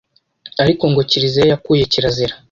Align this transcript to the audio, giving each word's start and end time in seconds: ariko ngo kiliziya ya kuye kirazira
ariko 0.63 0.83
ngo 0.91 1.01
kiliziya 1.09 1.45
ya 1.51 1.57
kuye 1.63 1.83
kirazira 1.91 2.33